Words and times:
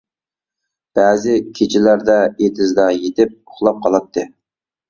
بەزى 0.99 1.35
كېچىلەردە 1.59 2.15
ئېتىزدا 2.31 2.89
يېتىپ 3.05 3.37
ئۇخلاپ 3.39 3.85
قالاتتى. 3.85 4.29